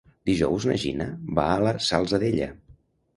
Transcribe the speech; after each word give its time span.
Dijous 0.27 0.63
na 0.69 0.77
Gina 0.83 1.05
va 1.39 1.45
a 1.57 1.59
la 1.65 1.73
Salzadella. 1.89 2.49